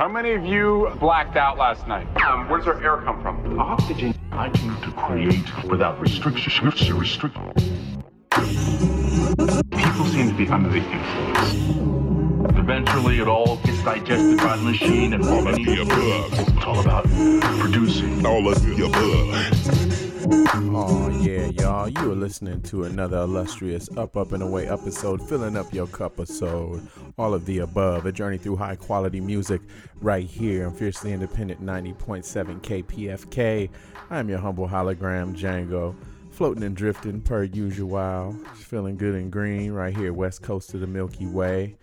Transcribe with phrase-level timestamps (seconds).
[0.00, 2.06] How many of you blacked out last night?
[2.22, 3.58] Um, where does our air come from?
[3.58, 4.14] Oxygen.
[4.30, 6.68] I came to create without restriction.
[6.96, 7.34] Restrict.
[9.72, 12.56] People seem to be under the influence.
[12.56, 16.32] Eventually, it all gets digested by the machine and all of the above.
[16.38, 17.04] It's all about
[17.58, 19.77] producing all of the above.
[20.30, 21.88] Oh, yeah, y'all.
[21.88, 26.18] You are listening to another illustrious Up, Up, and Away episode, filling up your cup
[26.18, 26.82] of soul.
[27.16, 28.04] All of the above.
[28.04, 29.62] A journey through high quality music
[30.02, 33.70] right here on Fiercely Independent 90.7 KPFK.
[34.10, 35.94] I am your humble hologram, Django.
[36.30, 38.36] Floating and drifting per usual.
[38.54, 41.76] Feeling good and green right here, west coast of the Milky Way.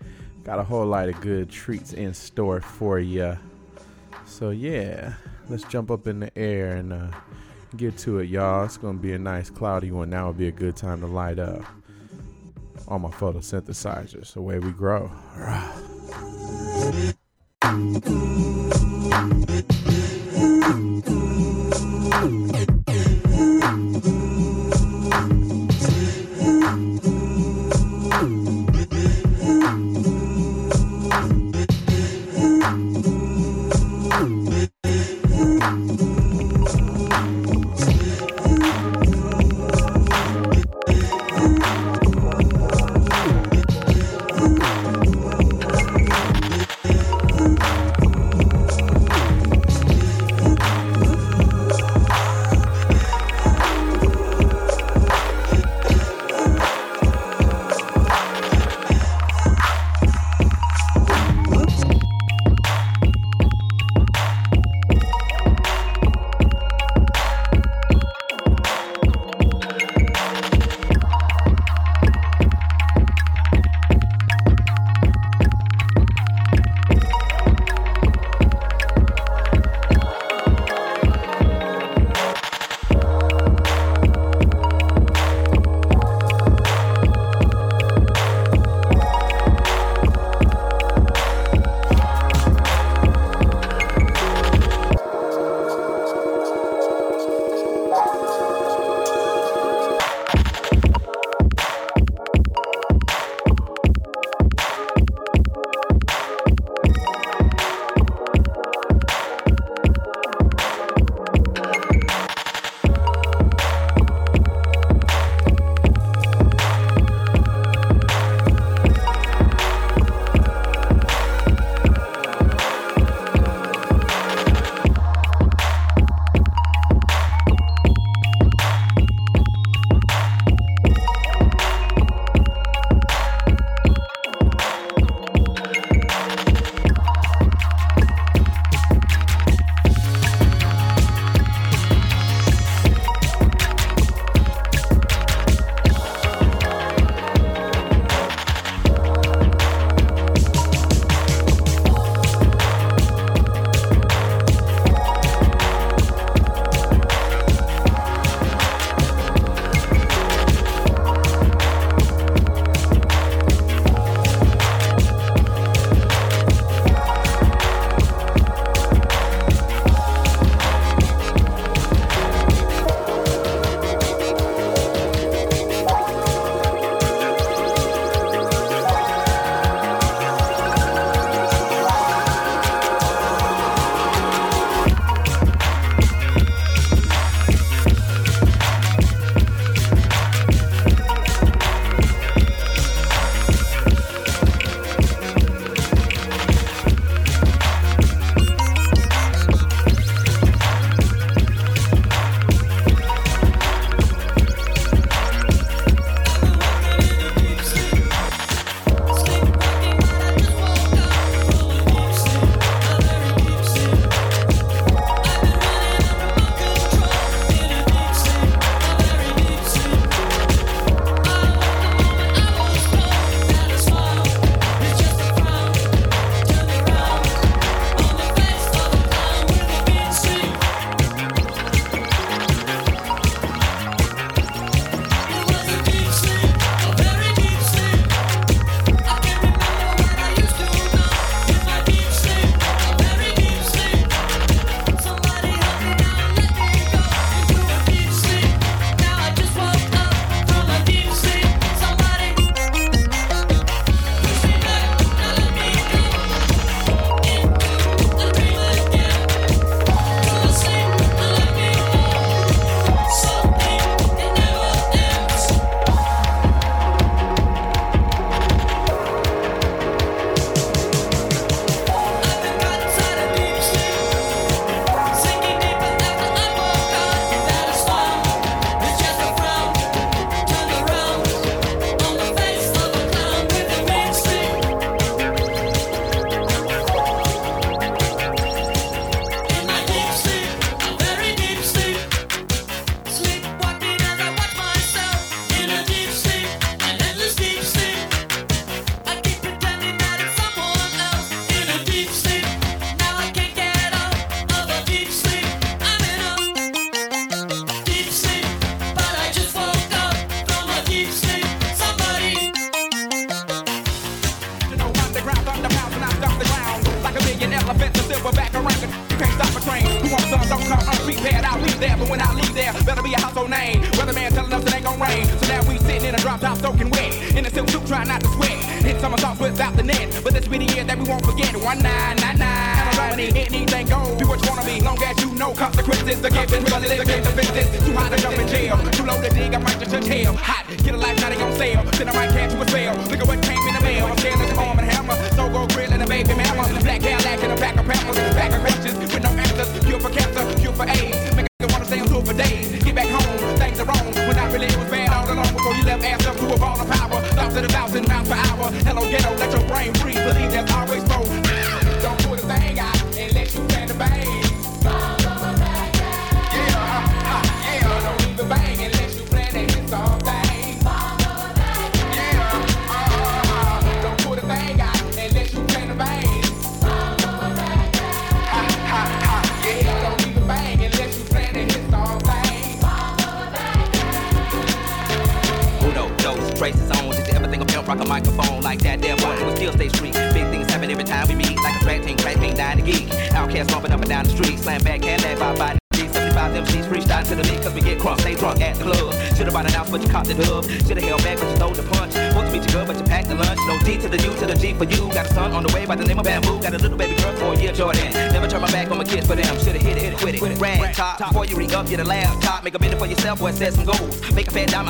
[0.44, 3.36] Got a whole lot of good treats in store for you.
[4.24, 5.14] So, yeah,
[5.48, 7.08] let's jump up in the air and, uh,
[7.76, 8.64] Get to it, y'all.
[8.64, 10.08] It's gonna be a nice cloudy one.
[10.08, 11.62] Now would be a good time to light up
[12.88, 14.32] on my photosynthesizers.
[14.32, 15.10] The way we grow.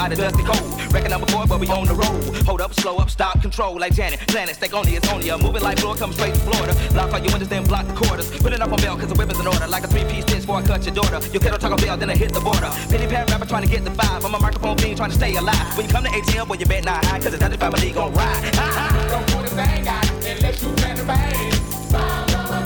[0.06, 0.94] A of dusty cold.
[0.94, 2.22] Record number four, but we on the road.
[2.46, 4.20] Hold up, slow up, stop, control like Janet.
[4.28, 6.74] Planet, stay only, it's only a moving like floor, come straight to Florida.
[6.94, 8.30] Lock all your windows, then block the quarters.
[8.38, 9.66] Put it up on belt, cause the weapon's in order.
[9.66, 11.18] Like a three-piece stitch before I cut your daughter.
[11.32, 12.70] Your kiddo talk a bell, then I hit the border.
[12.88, 14.24] Penny pan rapper trying to get the vibe.
[14.24, 15.76] I'm a microphone fiend trying to stay alive.
[15.76, 18.12] When you come to ATL, boy, you bet not high, cause the 95 family gon'
[18.12, 18.52] ride.
[19.10, 21.52] Don't put a thing out unless you plan to bang.
[21.92, 22.65] Ah,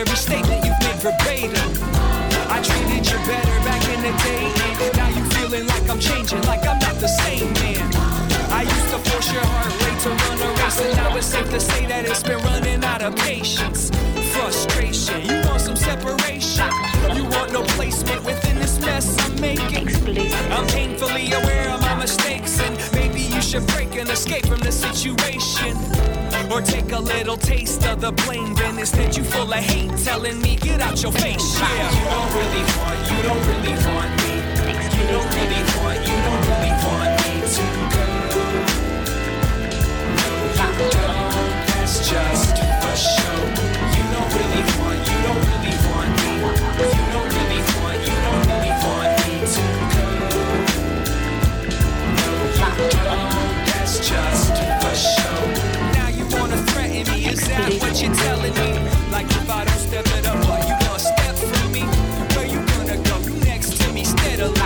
[0.00, 1.52] every statement you've made verbatim.
[2.48, 4.44] I treated you better back in the day,
[4.84, 7.84] and now you feeling like I'm changing, like I'm not the same man.
[8.50, 11.50] I used to force your heart rate to run a race, and now it's safe
[11.50, 13.90] to say that it's been running out of patience.
[14.32, 16.70] Frustration, you want some separation.
[17.14, 19.88] You want no placement within this mess I'm making.
[20.50, 24.72] I'm painfully aware of my mistakes, and maybe you should break and escape from the
[24.72, 25.76] situation.
[26.50, 30.42] Or take a little taste of the blame, then instead you full of hate telling
[30.42, 31.60] me get out your face.
[31.60, 31.90] Yeah.
[31.94, 34.34] You don't really want you don't really want me.
[34.98, 37.64] You don't really want you don't really want me to
[37.94, 38.06] go.
[40.18, 43.38] No you don't that's just for show.
[43.94, 46.32] You don't really want you don't really want me.
[46.82, 49.64] You don't really want you don't really want me to
[49.94, 50.06] go.
[52.18, 53.30] No you don't
[53.70, 54.69] that's just
[57.68, 58.70] what you're telling me?
[59.12, 61.82] Like if I don't step it up what you gonna step for me?
[62.34, 63.18] Where you gonna go?
[63.18, 64.60] You next to me steadily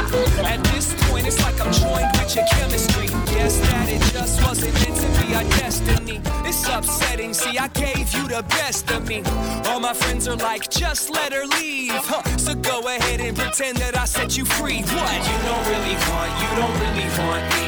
[0.44, 3.08] at this point it's like I'm joined with your chemistry.
[3.34, 6.20] Guess that it just wasn't meant to be our destiny.
[6.44, 7.34] It's upsetting.
[7.34, 9.22] See I gave you the best of me.
[9.66, 11.92] All my friends are like just let her leave.
[11.94, 12.22] Huh.
[12.36, 14.82] so go ahead and pretend that I set you free.
[14.82, 15.18] What?
[15.30, 17.66] You don't really want you don't really want me.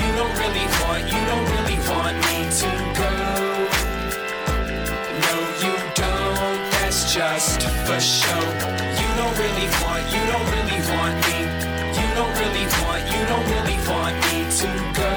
[0.00, 2.85] You don't really want you don't really want me to
[7.16, 8.40] just for show.
[9.00, 11.38] You don't really want you don't really want me.
[11.98, 14.68] You don't really want you don't really want me to
[15.00, 15.12] go.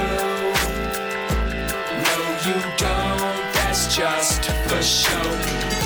[2.05, 3.53] No you don't.
[3.53, 5.78] That's just for show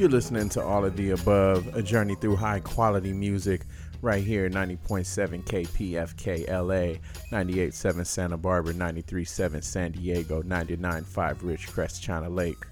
[0.00, 3.66] You're listening to all of the above, a journey through high quality music
[4.00, 6.98] right here 90.7 KPFK LA,
[7.30, 11.04] 98.7 Santa Barbara, 93.7 San Diego, 99.5
[11.42, 12.64] Ridgecrest, China Lake,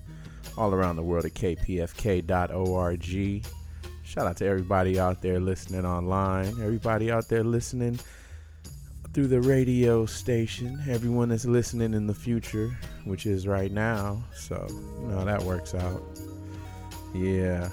[0.57, 2.25] all around the world at kpfk.org.
[4.05, 8.01] Shout out to everybody out there listening online, everybody out there listening
[9.13, 14.25] through the radio station, everyone that's listening in the future, which is right now.
[14.35, 14.67] So,
[15.03, 16.18] you know, that works out.
[17.19, 17.69] Yeah.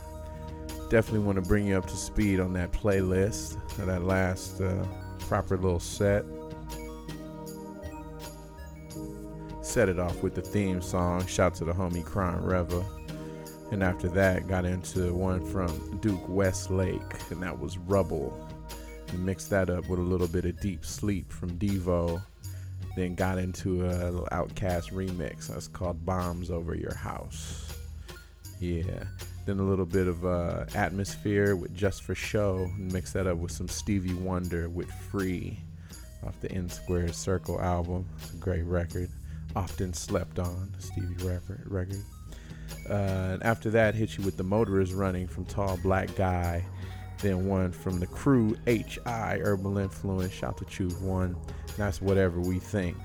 [0.89, 4.85] Definitely want to bring you up to speed on that playlist, that last uh,
[5.19, 6.23] proper little set.
[9.61, 12.85] Set it off with the theme song, Shout to the Homie Crime Reva.
[13.71, 18.47] And after that, got into one from Duke Westlake, and that was Rubble.
[19.09, 22.21] And mixed that up with a little bit of Deep Sleep from Devo.
[22.95, 25.47] Then got into a OutKast remix.
[25.47, 27.75] That's called Bombs Over Your House.
[28.59, 29.03] Yeah.
[29.45, 32.69] Then a little bit of uh, Atmosphere with Just for Show.
[32.77, 35.59] And mix that up with some Stevie Wonder with Free
[36.25, 38.07] off the In Square Circle album.
[38.17, 39.09] It's a great record.
[39.55, 42.03] Often slept on, Stevie record.
[42.89, 42.93] Uh,
[43.33, 46.63] and after that, hit you with The Motor is Running from Tall Black Guy.
[47.19, 50.33] Then one from the crew, HI, Herbal Influence.
[50.33, 51.35] Shout to Choose One.
[51.77, 52.97] That's Whatever We Think.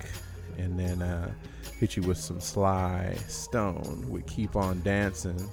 [0.59, 1.33] And then uh,
[1.79, 5.49] hit you with some Sly Stone with Keep On Dancing.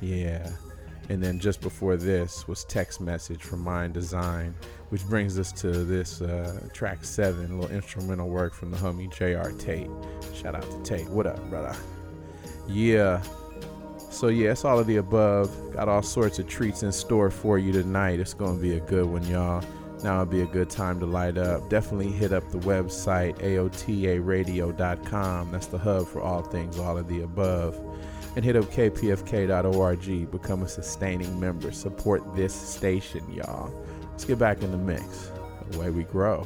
[0.00, 0.48] Yeah.
[1.08, 4.54] And then just before this was Text Message from Mind Design,
[4.90, 9.12] which brings us to this uh, track seven, a little instrumental work from the homie
[9.12, 9.50] J.R.
[9.52, 9.90] Tate.
[10.34, 11.08] Shout out to Tate.
[11.08, 11.76] What up, brother?
[12.68, 13.20] Yeah.
[14.10, 15.50] So yeah, it's all of the above.
[15.72, 18.20] Got all sorts of treats in store for you tonight.
[18.20, 19.64] It's gonna be a good one, y'all.
[20.02, 21.68] Now would be a good time to light up.
[21.68, 25.52] Definitely hit up the website aotaradio.com.
[25.52, 27.76] That's the hub for all things all of the above.
[28.36, 30.30] And hit up kpfk.org.
[30.30, 31.72] Become a sustaining member.
[31.72, 33.72] Support this station, y'all.
[34.12, 35.32] Let's get back in the mix.
[35.70, 36.44] The way we grow.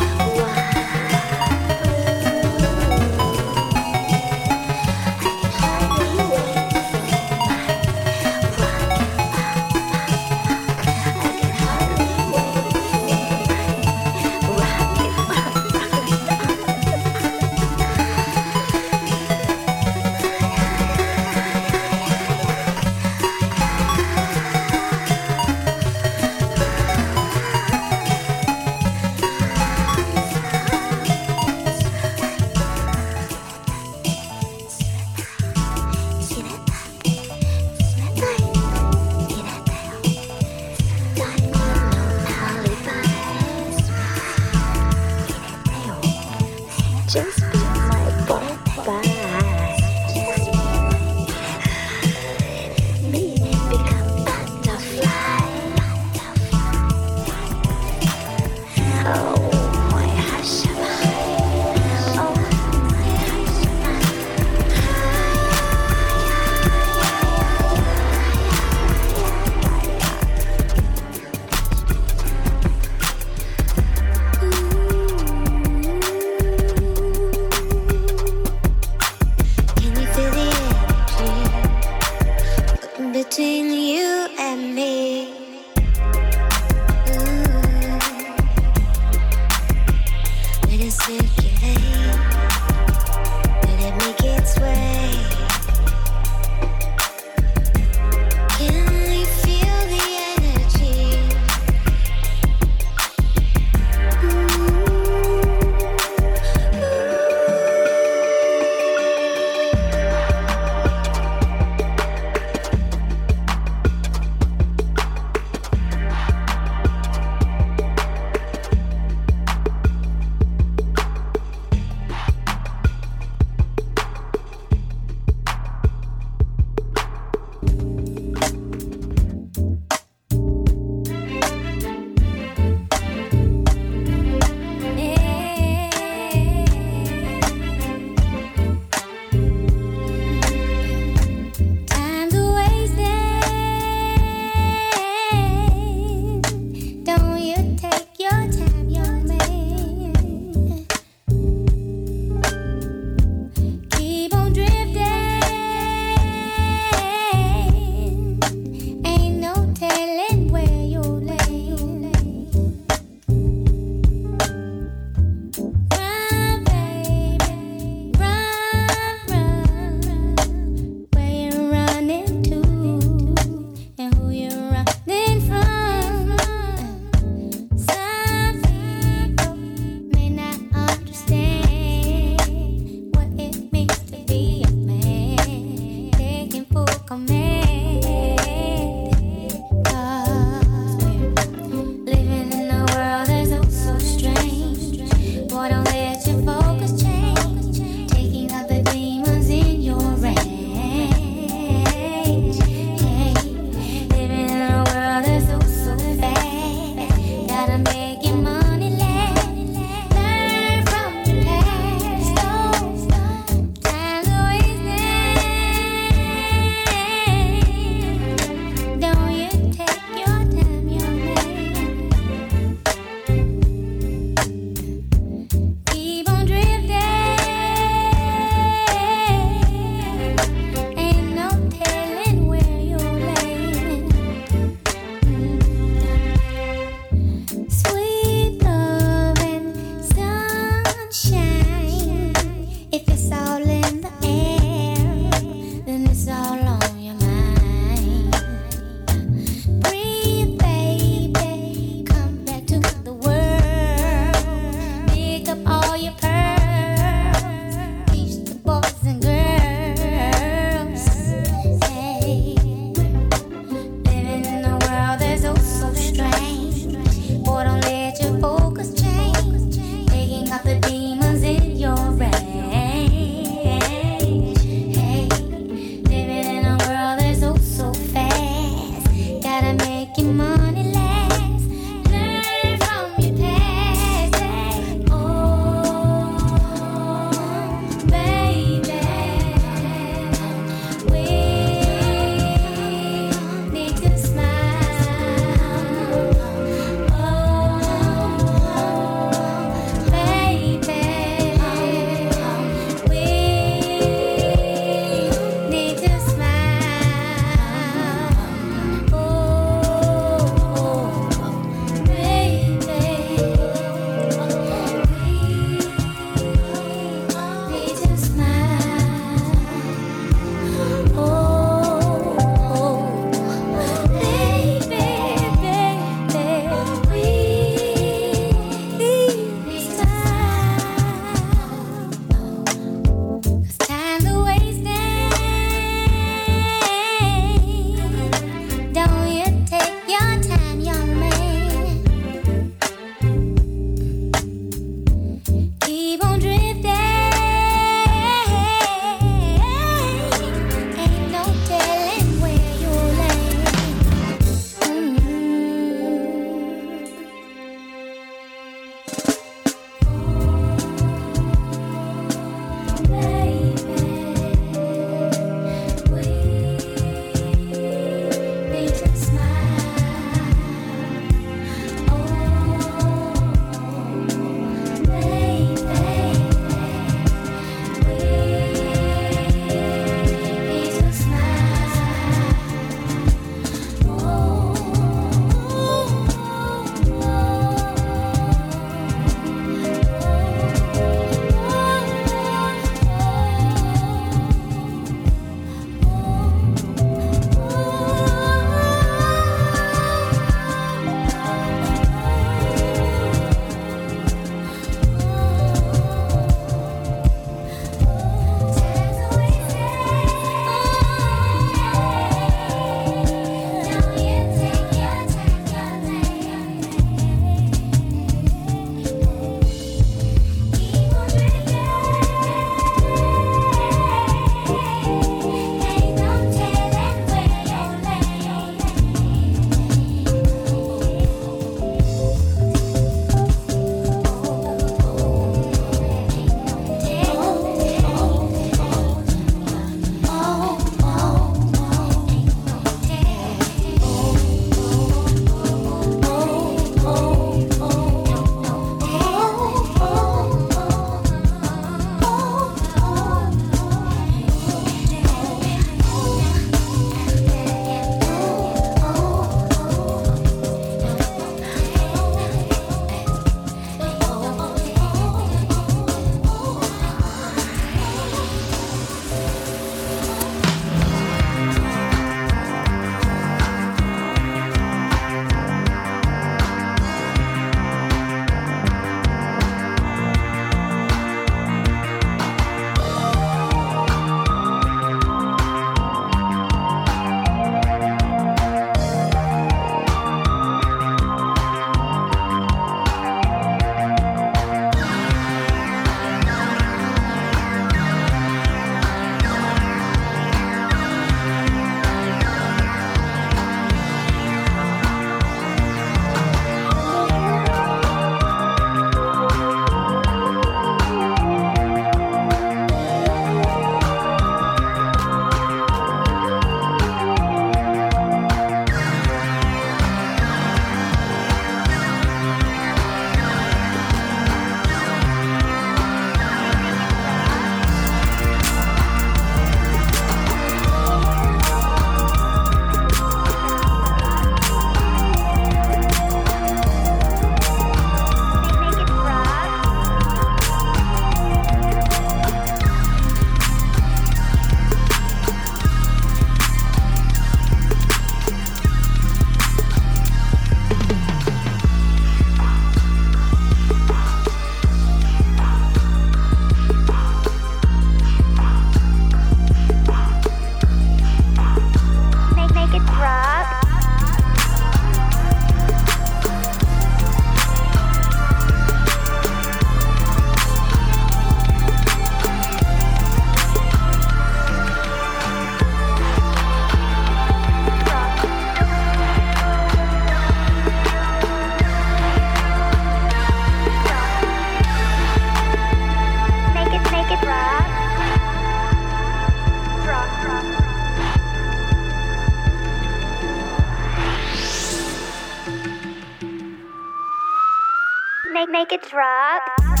[598.67, 600.00] make, make it drop.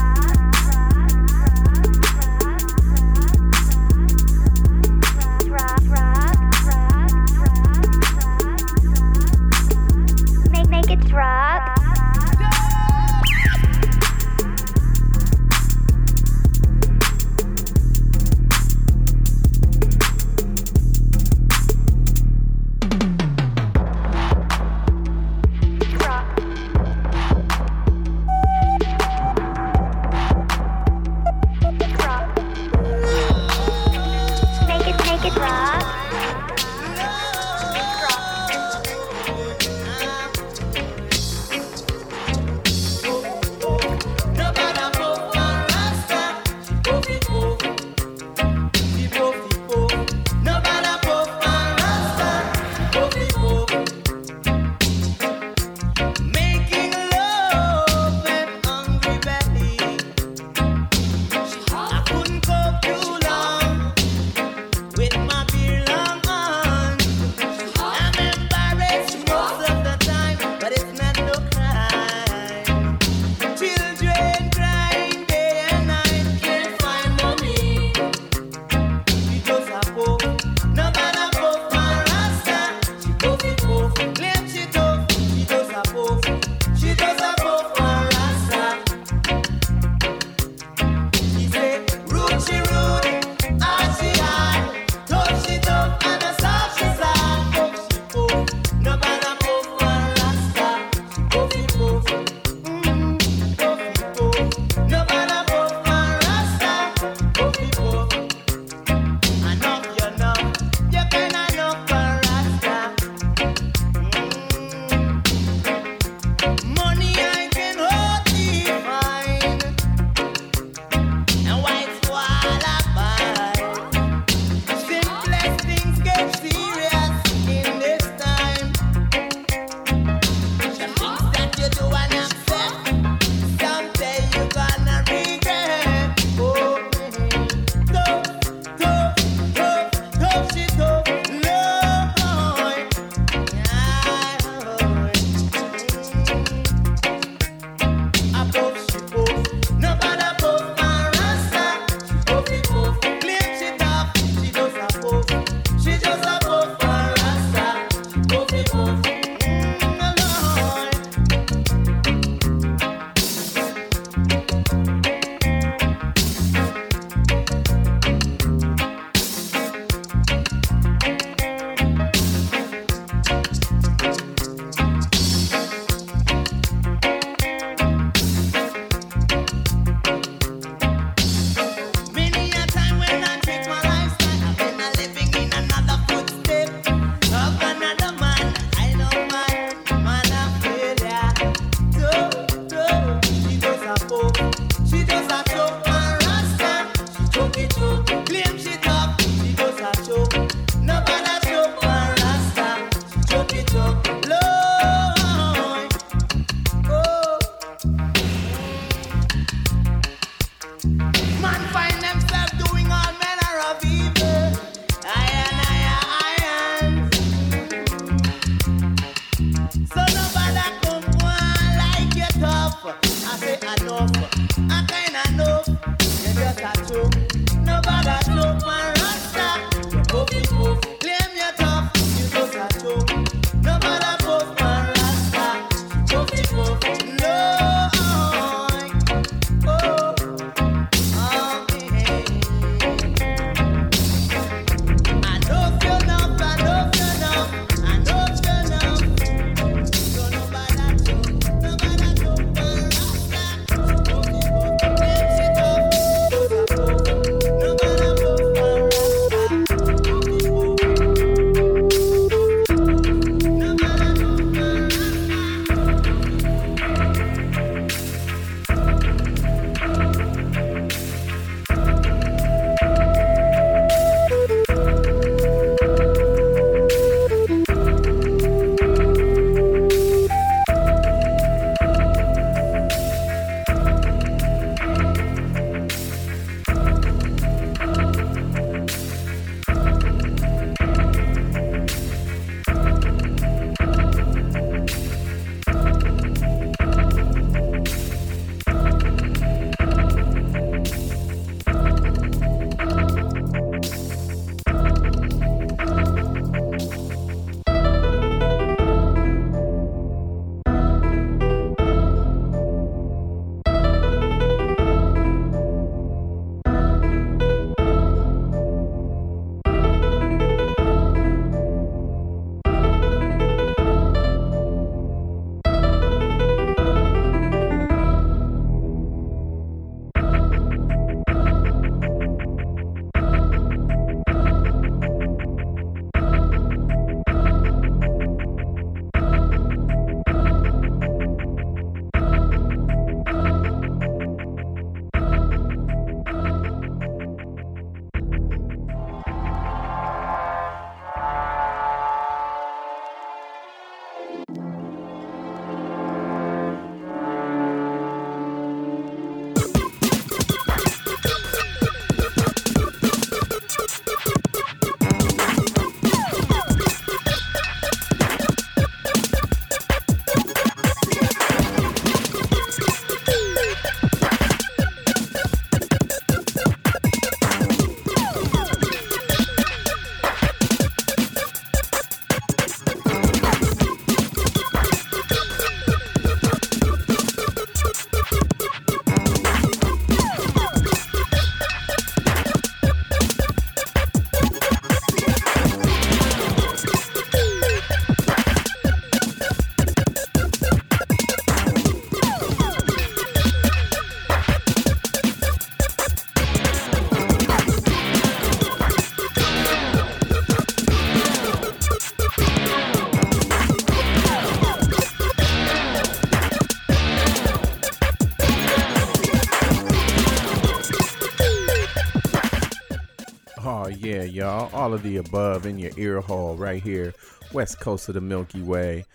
[424.11, 424.69] Yeah, y'all.
[424.73, 427.13] All of the above in your ear hole right here,
[427.53, 429.05] west coast of the Milky Way.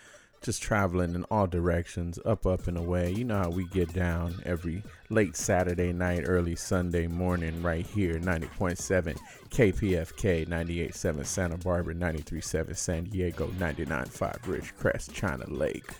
[0.40, 3.10] Just traveling in all directions, up, up, and away.
[3.10, 8.18] You know how we get down every late Saturday night, early Sunday morning, right here,
[8.18, 9.18] 90.7
[9.50, 15.90] KPFK, 98.7 Santa Barbara, 93.7 San Diego, 99.5 Ridgecrest, China Lake.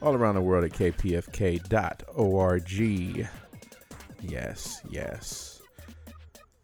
[0.00, 1.68] All around the world at kpfk.org.
[4.20, 5.51] Yes, yes.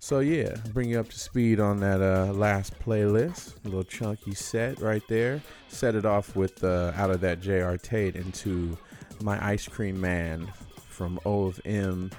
[0.09, 3.63] So yeah, bring you up to speed on that uh, last playlist.
[3.63, 5.43] A little chunky set right there.
[5.69, 7.77] Set it off with uh, out of that J.R.
[7.77, 8.79] Tate into
[9.21, 10.47] my ice cream man
[10.89, 12.11] from O of M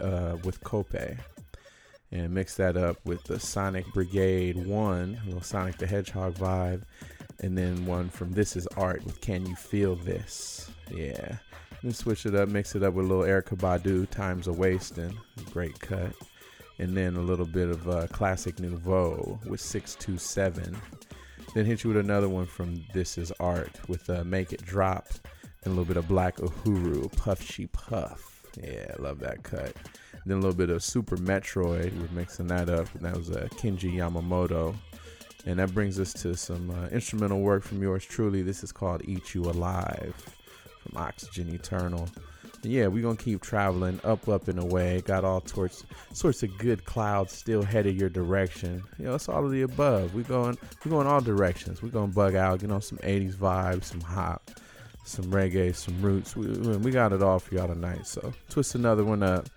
[0.00, 1.16] uh, with Cope,
[2.10, 6.82] and mix that up with the Sonic Brigade one, a little Sonic the Hedgehog vibe,
[7.38, 10.68] and then one from This Is Art with Can You Feel This?
[10.90, 11.36] Yeah.
[11.80, 15.16] Then switch it up, mix it up with a little Erykah Badu, Times of Wasting,
[15.52, 16.12] great cut
[16.78, 20.76] and then a little bit of uh, classic nouveau with 627
[21.56, 25.08] then hit you with another one from this is art with uh, make it drop
[25.64, 28.44] and a little bit of black uhuru puff she puff.
[28.62, 29.74] Yeah love that cut.
[30.26, 33.48] Then a little bit of super metroid we're mixing that up and that was uh,
[33.52, 34.74] kenji yamamoto.
[35.46, 38.42] And that brings us to some uh, instrumental work from yours truly.
[38.42, 40.14] This is called eat you alive
[40.82, 42.06] from oxygen eternal
[42.66, 45.02] yeah, we're gonna keep traveling up, up and away.
[45.02, 48.82] Got all sorts, sorts of good clouds still headed your direction.
[48.98, 50.14] You know, it's all of the above.
[50.14, 51.82] We're going, we're going all directions.
[51.82, 54.50] We're gonna bug out, you know, some '80s vibes, some hop,
[55.04, 56.36] some reggae, some roots.
[56.36, 56.46] We,
[56.76, 58.06] we got it all for y'all tonight.
[58.06, 59.48] So twist another one up.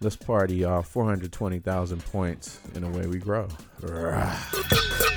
[0.00, 0.82] Let's party, y'all.
[0.82, 3.48] 420,000 points in a way we grow.
[3.80, 5.15] Time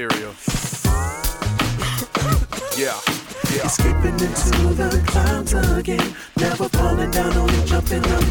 [0.00, 0.34] ethereal cereal.
[2.76, 2.98] yeah.
[3.52, 3.66] Yeah.
[3.66, 6.14] Escaping into the clouds again.
[6.36, 8.24] Never falling down, only jumping up.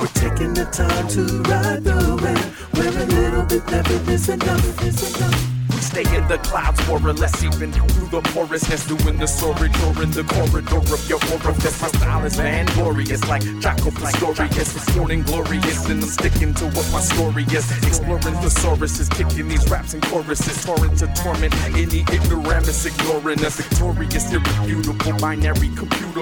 [0.00, 2.38] We're taking the time to ride the wind.
[2.76, 4.84] Where a little bit never is enough.
[4.84, 5.47] Is enough.
[5.88, 10.02] Stay in the clouds more or less, even through the porousness, doing the sorry or
[10.02, 11.80] in the corridor of your orifice.
[11.80, 12.36] My style is
[12.74, 14.76] glorious, like Jaco Pastorius.
[14.76, 17.64] It's morning glorious, and I'm sticking to what my story is.
[17.88, 23.56] Exploring thesauruses, kicking these raps and choruses, torrent to torment any ignoramus, ignoring us.
[23.56, 25.70] Victorious, irrefutable, binary,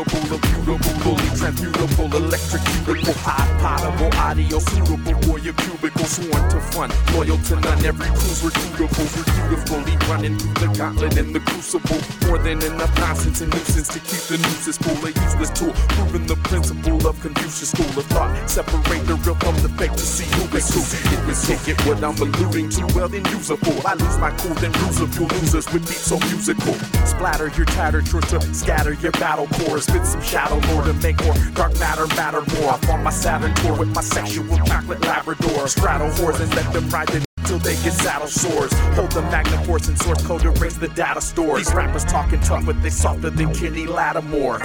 [0.04, 7.84] computable, immutable, transmutable, hot potable, audio suitable, warrior cubicle, sworn to fun, loyal to none.
[7.84, 12.28] Every crew's recruitable, beautifully running through the gauntlet and the crucible.
[12.28, 14.96] More than enough nonsense and nuisance to keep the nooses full.
[15.04, 18.30] A useless tool, proving the principle of Confucius school of thought.
[18.48, 20.80] Separate the real from the fake to see who is who.
[21.14, 23.80] It was can't what I'm alluding to, well then use a fool.
[23.84, 26.74] I lose my cool, then lose a few losers with beats so musical.
[27.06, 29.80] Splatter your tattered sure to scatter your battle core.
[29.80, 32.74] Spit some shadow lore to make more dark matter matter more.
[32.74, 35.68] I'm on my Saturn tour with my sexual chocolate Labrador.
[35.68, 37.25] Straddle whores and let them ride the
[37.58, 38.72] they get saddle sores.
[38.94, 41.58] Hold the magna force and source code to raise the data store.
[41.58, 44.60] These rappers talking tough, but they softer than Kenny Lattimore.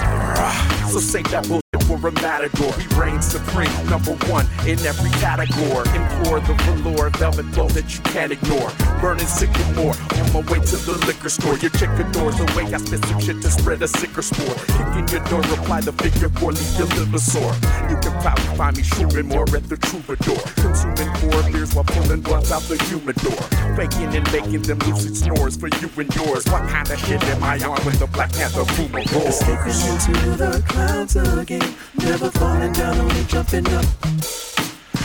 [0.90, 1.61] So say that for
[2.04, 2.72] a matador.
[2.76, 5.86] We reign supreme, number one in every category.
[5.94, 8.70] Implore the velour, velvet flow that you can't ignore.
[9.00, 11.56] Burning sycamore on my way to the liquor store.
[11.58, 14.54] Your chick adores the way I spit some shit to spread a sicker spore.
[14.76, 17.54] Kicking your door, reply the figure four, leave your liver sore.
[17.90, 20.40] You can probably find me shooting more at the troubadour.
[20.56, 23.42] Consuming four beers while pulling blunts out the humidor.
[23.76, 26.44] Faking and making them lucid snores for you and yours.
[26.46, 29.40] What kind of shit am I on when the Black Panther boomer roars?
[29.40, 31.74] Escaping into the clouds again.
[31.98, 33.84] Never falling down, only jumping up.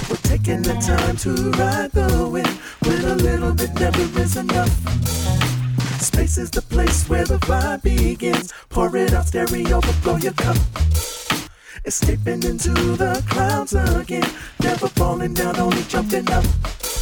[0.10, 2.48] We're taking the time to ride the wind
[2.84, 4.72] when a little bit never is enough.
[6.02, 8.54] Space is the place where the vibe begins.
[8.70, 10.58] Pour it out, stereo, blow your cup.
[11.88, 14.30] Escaping into the clouds again.
[14.62, 16.44] Never falling down, only jumping up.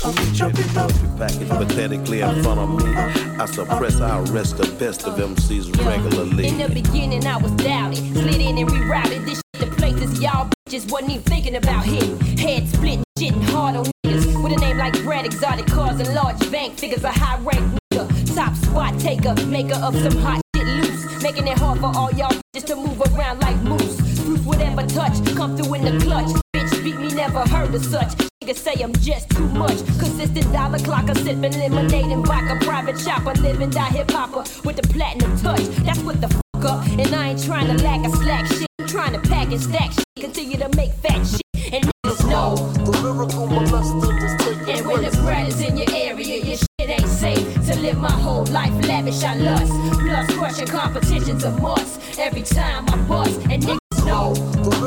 [0.05, 0.91] Only jumping up.
[1.17, 2.95] Package pathetically in front of me.
[2.95, 6.49] I suppress, I arrest the best of MCs regularly.
[6.49, 7.97] In the beginning, I was doubted.
[7.97, 12.19] Slid in and rerouted this shit to places y'all bitches wasn't even thinking about hitting.
[12.37, 14.43] Head splitting, shitting hard on niggas.
[14.43, 17.03] With a name like Brad, exotic cars and large bank figures.
[17.03, 18.35] A high rank nigga.
[18.35, 21.23] Top spot taker, maker of some hot shit loose.
[21.23, 23.44] Making it hard for all y'all just to move around like moose.
[23.44, 23.44] Fruit whatever
[24.95, 26.31] touch, come through in the clutch.
[26.55, 28.11] Bitch beat me, never heard of such.
[28.41, 29.77] Niggas say I'm just too much.
[29.99, 32.57] Consistent dollar clocker, sipping lemonade and vodka.
[32.65, 35.65] Private shopper, living die hip hopper with the platinum touch.
[35.85, 36.87] That's what the fuck up.
[36.87, 38.67] And I ain't trying to lack a slack shit.
[38.79, 40.05] I'm trying to pack and stack shit.
[40.17, 41.41] Continue to make fat shit.
[41.73, 45.91] And niggas know the lyrical molester just take And when the bread is in your
[45.91, 47.45] area, your shit ain't safe.
[47.67, 49.73] To live my whole life lavish, I lust.
[49.99, 51.99] Plus crushing competition's a must.
[52.17, 53.84] Every time I bust, and niggas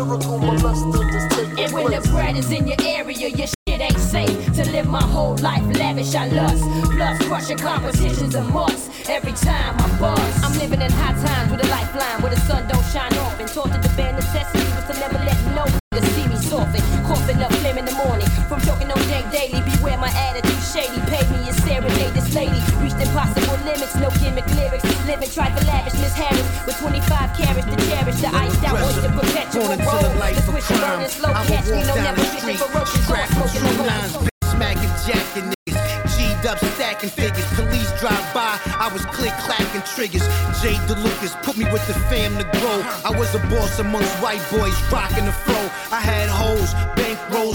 [0.09, 3.99] lyrical molester just take And when the bread is in your area, your shit ain't
[3.99, 4.37] safe.
[4.57, 6.65] To live my whole life lavish, I lust.
[6.97, 8.91] Plus crushing competition's a must.
[9.09, 12.67] Every time I bust, I'm living in high times with a lifeline where the sun
[12.69, 13.39] don't shine off.
[13.41, 16.83] And taught to the bare necessity was to never let no nigga see me soften.
[17.07, 19.61] Coughing up flame in the morning from choking on Jake daily.
[19.77, 21.01] Beware my attitude shady.
[21.13, 22.61] Pay me and serenade this lady.
[23.09, 24.85] Impossible limits, no gimmick lyrics.
[25.07, 27.09] Living trifle lavish, Miss Harris with 25
[27.41, 28.21] carats to cherish.
[28.21, 30.03] The iced out oyster perpetual roll.
[30.05, 31.01] the life The of switch and burn crime.
[31.01, 31.81] and slow I catch me.
[31.89, 33.01] No never the fishing street, for roaches.
[33.09, 34.13] strapping Smoking lines,
[34.53, 36.17] smacking, jacking niggas.
[36.19, 37.49] G'd up, stacking figures.
[37.57, 40.27] Police drive by, I was click clacking triggers.
[40.61, 42.79] Jay DeLucas put me with the fam to grow.
[43.09, 45.65] I was a boss amongst white boys, rocking the flow.
[45.91, 46.75] I had hoes,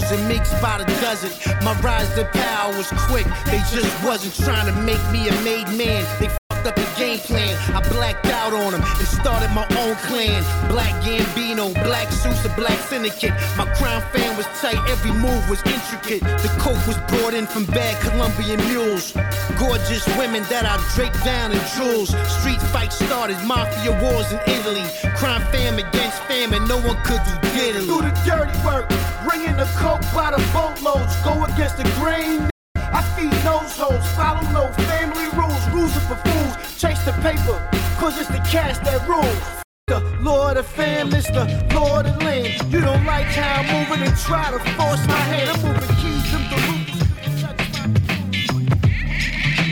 [0.02, 1.30] and mix by the dozen.
[1.64, 3.26] My rise to power was quick.
[3.46, 6.04] They just wasn't trying to make me a made man.
[6.20, 6.28] They
[6.66, 7.56] up the game plan.
[7.74, 10.42] I blacked out on them and started my own clan.
[10.68, 13.32] Black Gambino, black suits, a black syndicate.
[13.56, 16.22] My crime fan was tight, every move was intricate.
[16.42, 19.12] The coke was brought in from bad Colombian mules.
[19.58, 22.10] Gorgeous women that I draped down in jewels.
[22.40, 24.84] Street fights started, mafia wars in Italy.
[25.16, 27.86] Crime fam against fam, and no one could do diddly.
[27.86, 28.88] Do the dirty work,
[29.28, 31.14] bringing the coke by the boatloads.
[31.24, 32.53] Go against the grain.
[32.94, 35.68] I feed nose holes, follow no family rules.
[35.74, 36.54] Rules are for fools.
[36.80, 37.58] Chase the paper,
[37.98, 39.42] cause it's the cash that rules.
[39.88, 42.72] The Lord of fam, it's the Lord of land.
[42.72, 45.50] You don't like how I'm moving and try to force my hand.
[45.50, 46.63] I'm moving keys, them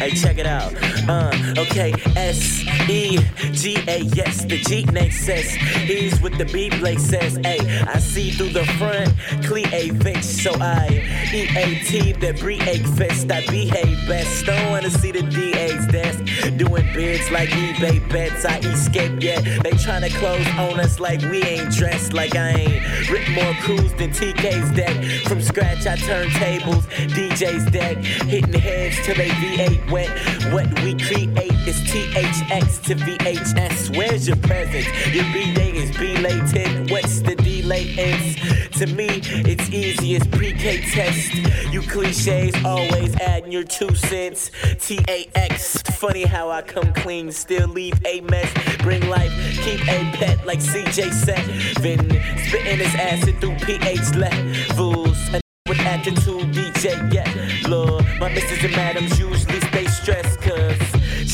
[0.03, 0.75] Hey, check it out.
[1.09, 3.19] Uh, okay, S E
[3.53, 8.01] G A, yes, the G name says he's with the B Blake says, hey, I
[8.01, 10.89] see through the front, cleavage, so I
[11.33, 14.45] E A T the break fist, I behave best.
[14.45, 16.19] Don't wanna see the DA's desk
[16.57, 18.45] doing bids like eBay bets.
[18.45, 19.45] I escape yet.
[19.63, 23.93] They tryna close on us like we ain't dressed, like I ain't rip more crews
[23.93, 24.97] than TK's deck.
[25.29, 30.09] From scratch, I turn tables, DJ's deck, hitting heads till they V8 wet.
[30.53, 33.97] What we create is THX to VHS.
[33.97, 34.87] Where's your presence?
[35.15, 36.91] Your B day is belated.
[36.91, 37.95] What's the delay?
[37.99, 38.79] Ends.
[38.79, 41.35] To me, it's easy as pre-K test.
[41.73, 44.51] You cliches always adding your two cents.
[44.81, 45.83] TAX.
[45.99, 48.51] Funny how I come clean, still leave a mess.
[48.79, 49.33] Bring life,
[49.63, 51.83] keep a pet like CJ said.
[51.83, 52.09] Been
[52.47, 55.19] spitting his acid through pH levels.
[55.33, 57.69] And with attitude, DJ, yeah.
[57.69, 59.61] Lord, my missus and madams usually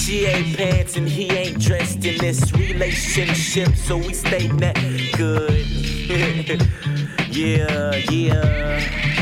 [0.08, 4.74] she ain't pants and he ain't dressed in this relationship, so we stay net
[5.18, 5.66] good.
[7.30, 9.17] yeah, yeah.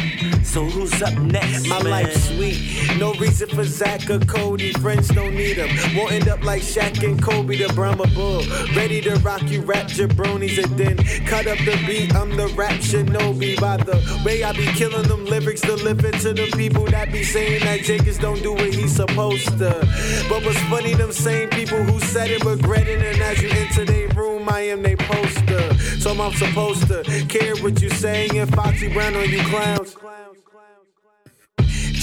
[0.57, 1.69] So who's up next?
[1.69, 1.91] My man?
[1.91, 2.97] life's sweet.
[2.99, 4.73] No reason for Zach or Cody.
[4.73, 5.69] Friends don't need them.
[5.95, 8.43] Won't end up like Shaq and Kobe, the Brahma Bull.
[8.75, 10.97] Ready to rock you rap jabronis and then
[11.27, 12.15] cut up the beat.
[12.15, 13.61] I'm the rap shinobi.
[13.61, 17.61] By the way, I be killing them lyrics, delivering to the people that be saying
[17.65, 19.87] that Jacobs don't do what he's supposed to.
[20.27, 23.03] But what's funny, them same people who said it regret it.
[23.03, 25.75] And as you enter their room, I am they poster.
[26.01, 29.95] So I'm supposed to care what you saying and Foxy Brown on you clowns.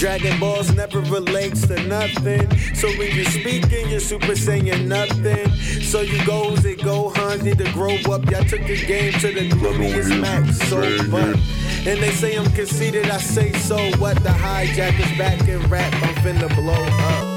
[0.04, 2.54] Dragon Balls never relates to nothing.
[2.74, 5.50] So when you're speaking, you're super saying nothing.
[5.80, 8.22] So you goes and go, Hans need to grow up.
[8.30, 10.58] Y'all took the game to the glorious max.
[10.68, 11.38] So but
[11.86, 13.78] and they say I'm conceited, I say so.
[13.96, 17.33] What the hijackers back in rap, I'm finna blow up.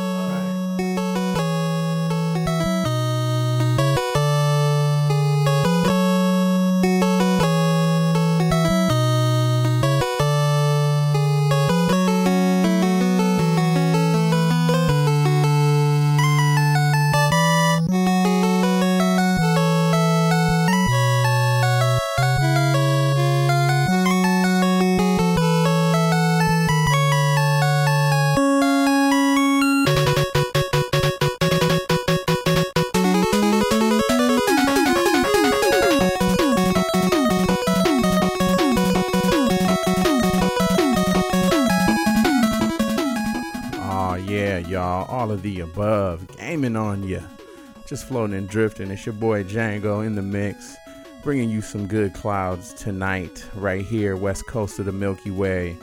[46.87, 47.27] On.
[47.87, 48.91] Just floating and drifting.
[48.91, 50.75] It's your boy Django in the mix.
[51.23, 55.77] Bringing you some good clouds tonight, right here, west coast of the Milky Way.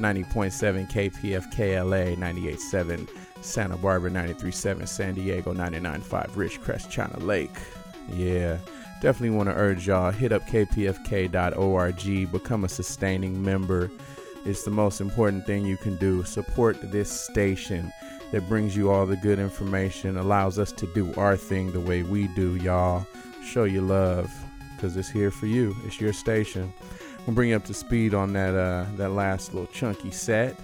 [0.00, 3.08] 90.7 KPF KLA, 98.7
[3.40, 7.56] Santa Barbara, 93.7 San Diego, 99.5 Ridgecrest, China Lake.
[8.12, 8.58] Yeah,
[9.00, 13.90] definitely want to urge y'all hit up kpfk.org, become a sustaining member.
[14.44, 16.22] It's the most important thing you can do.
[16.24, 17.90] Support this station
[18.36, 22.02] that brings you all the good information, allows us to do our thing the way
[22.02, 23.06] we do, y'all.
[23.42, 24.30] Show your love
[24.74, 25.74] because it's here for you.
[25.86, 26.70] It's your station.
[27.26, 30.54] We'll bring you up to speed on that uh, that last little chunky set.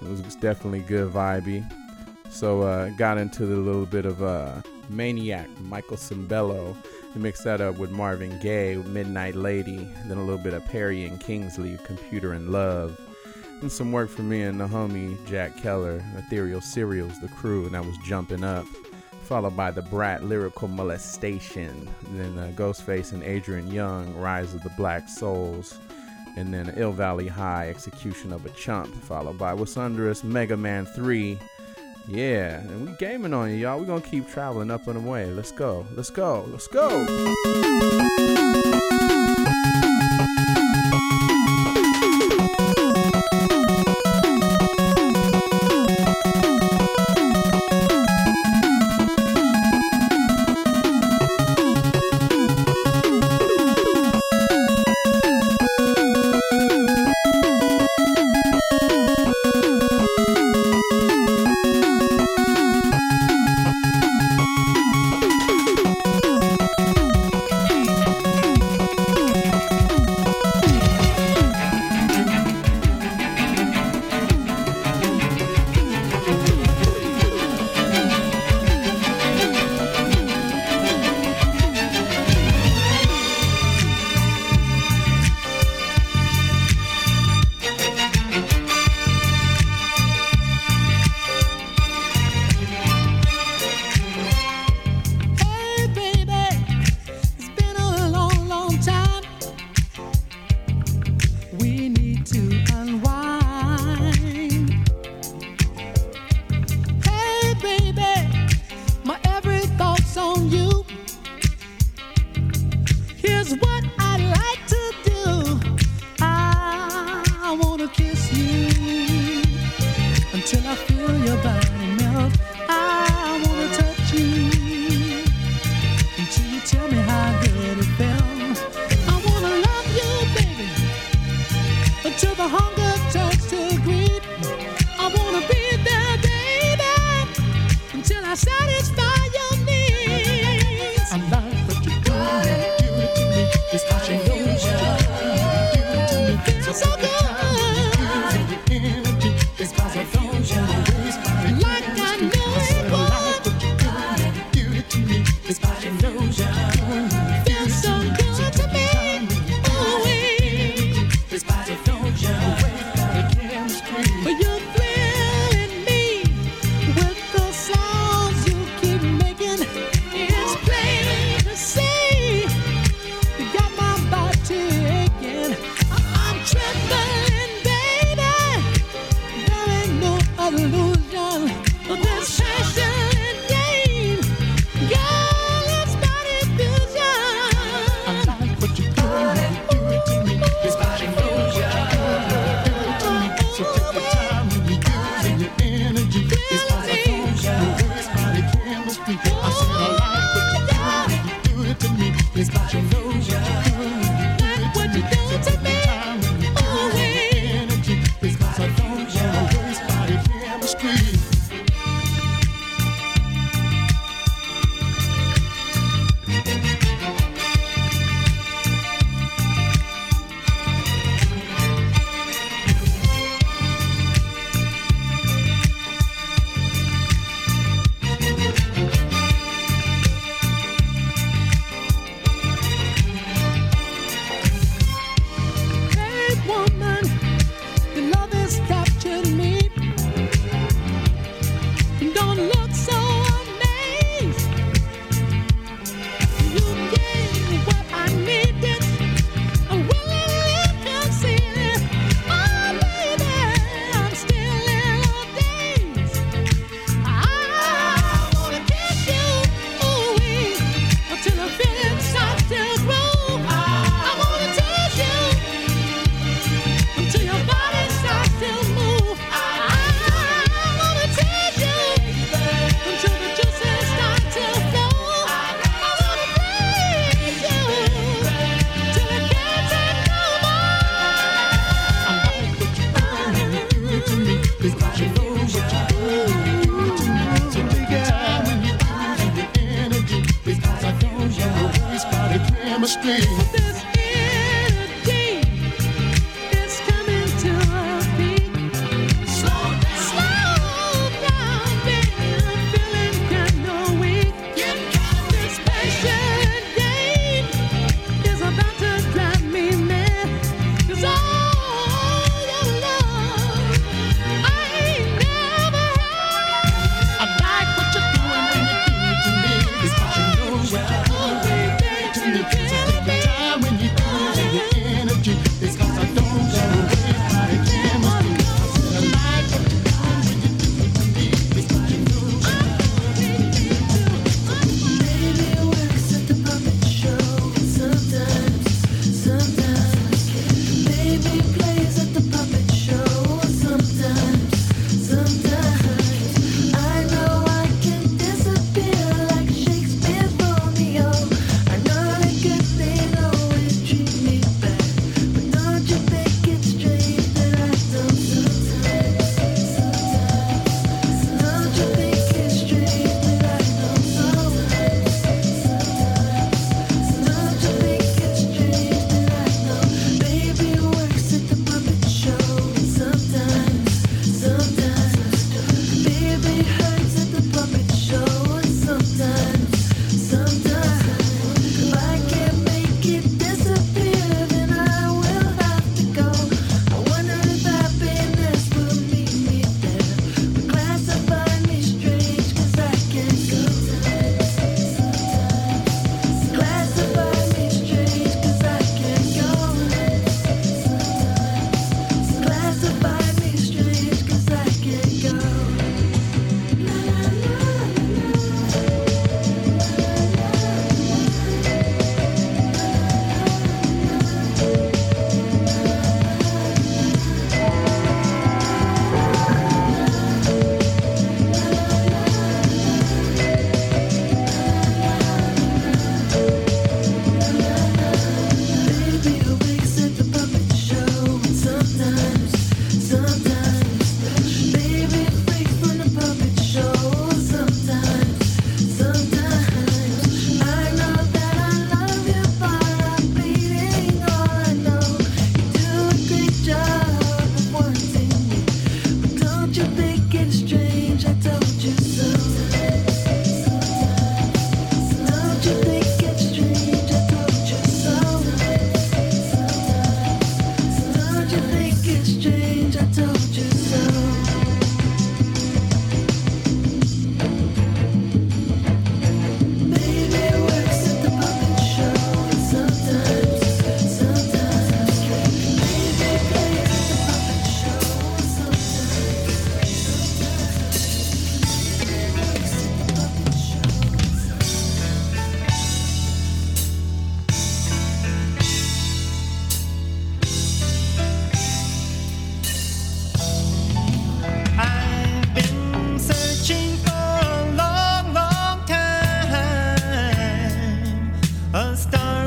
[0.00, 1.70] It was definitely good vibey.
[2.30, 6.74] So uh, got into the little bit of uh, Maniac, Michael Sembello.
[7.14, 11.06] We mixed that up with Marvin Gaye, Midnight Lady, then a little bit of Perrey
[11.06, 12.98] and Kingsley, Computer and Love.
[13.60, 17.74] And some work for me and the homie Jack Keller, Ethereal Cereals, the crew, and
[17.74, 18.64] that was Jumping Up.
[19.24, 21.88] Followed by the Brat Lyrical Molestation.
[22.12, 25.78] Then uh, Ghostface and Adrian Younge, Rise of the Black Souls.
[26.36, 28.94] And then Ill Valley High, Execution of a Chump.
[29.04, 31.38] Followed by What's Under Us, Mega Man 3.
[32.08, 33.78] Yeah, and we gaming on you, y'all.
[33.78, 35.26] we gonna keep traveling up and away.
[35.26, 35.86] Let's go.
[35.94, 36.44] Let's go.
[36.50, 37.06] Let's go.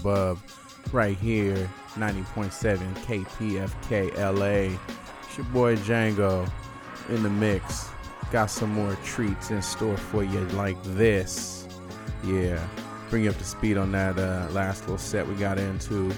[0.05, 0.39] above
[0.93, 4.77] right here, 90.7 KPFK LA.
[5.23, 6.47] It's your boy Django
[7.09, 7.89] in the mix.
[8.31, 11.67] Got some more treats in store for you like this.
[12.23, 12.63] Yeah,
[13.09, 16.11] bring you up to speed on that uh, last little set we got into.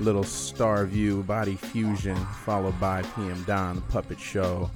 [0.00, 4.70] Little Star View, Body Fusion, followed by PM Dawn, the Puppet Show.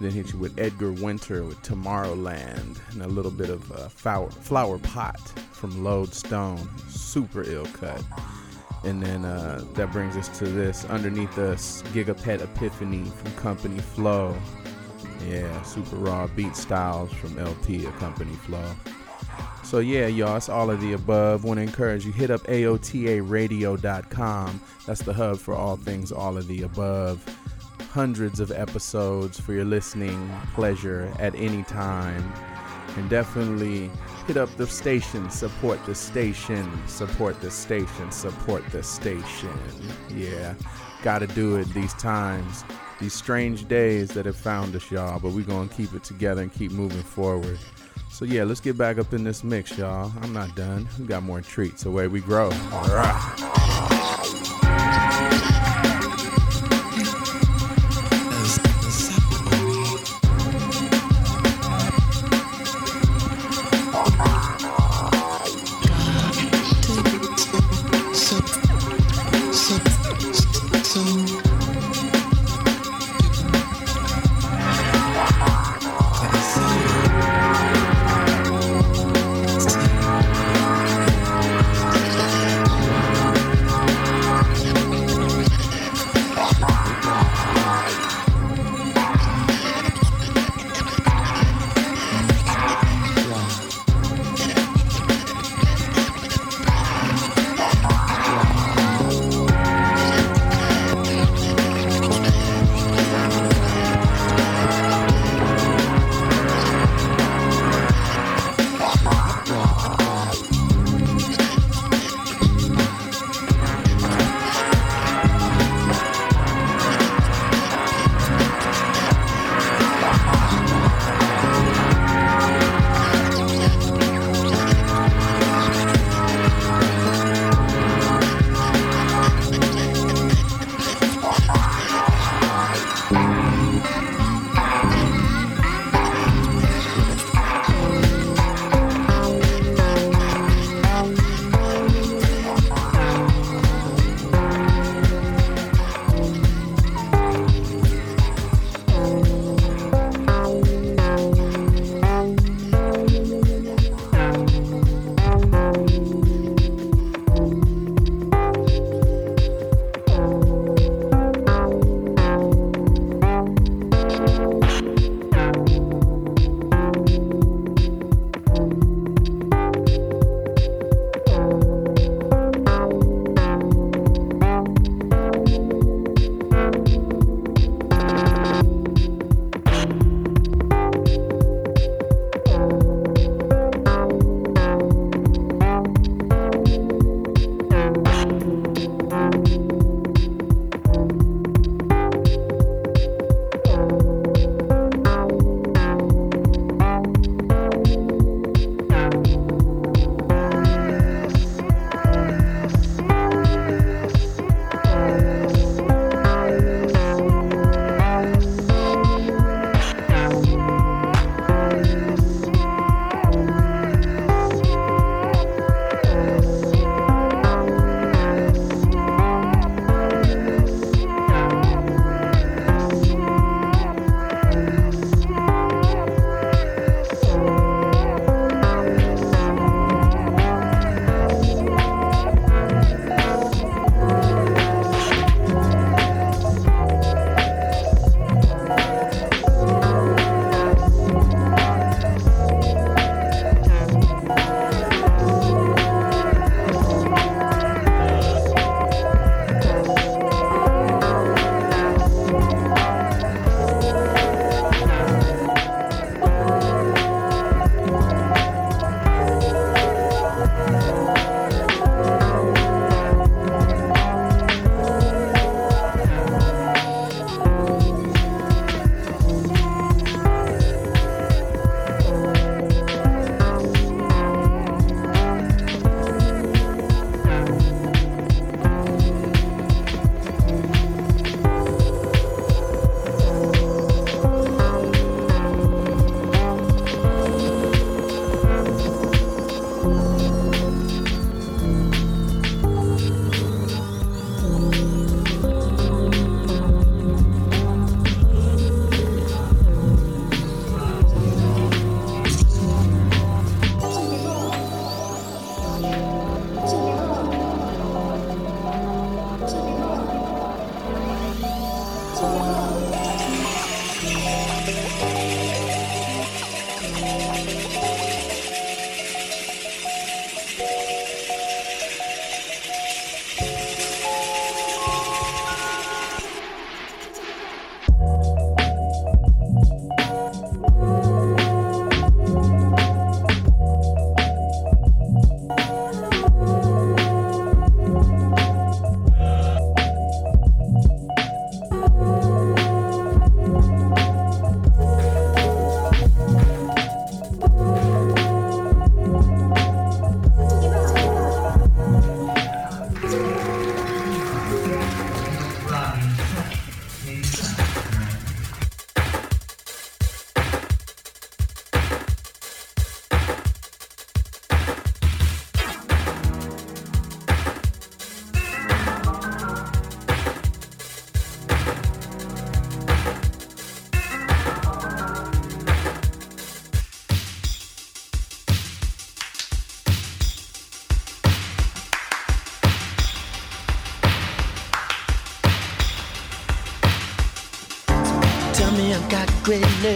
[0.00, 4.30] Then hit you with Edgar Winter with Tomorrowland, and a little bit of uh, flower,
[4.30, 5.20] flower Pot
[5.52, 6.66] from Lodestone.
[6.88, 8.02] Super ill cut.
[8.82, 14.34] And then uh, that brings us to this Underneath Us Gigapet Epiphany from Company Flow.
[15.28, 18.74] Yeah, super raw beat styles from El-P, a Company Flow.
[19.62, 21.44] So yeah, y'all, it's all of the above.
[21.44, 24.60] Want to encourage you hit up AOTARadio.com.
[24.86, 27.22] That's the hub for all things all of the above.
[27.90, 32.32] Hundreds of episodes for your listening pleasure at any time.
[32.96, 33.90] And definitely
[34.28, 39.58] hit up the station, support the station, support the station, support the station.
[40.08, 40.54] Yeah,
[41.02, 42.64] gotta do it these times,
[43.00, 45.18] these strange days that have found us, y'all.
[45.18, 47.58] But we're gonna keep it together and keep moving forward.
[48.08, 50.12] So yeah, let's get back up in this mix, y'all.
[50.22, 50.88] I'm not done.
[50.98, 51.86] We got more treats.
[51.86, 52.50] Away we grow.
[52.72, 53.50] All right.